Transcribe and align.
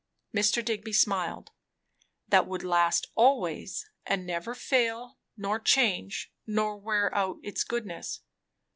Mr. 0.35 0.65
Digby 0.65 0.91
smiled. 0.93 1.51
"That 2.27 2.47
would 2.47 2.63
last 2.63 3.11
always, 3.13 3.87
and 4.03 4.25
never 4.25 4.55
fail, 4.55 5.19
nor 5.37 5.59
change, 5.59 6.33
nor 6.47 6.75
wear 6.77 7.13
out 7.13 7.37
its 7.43 7.63
goodness." 7.63 8.21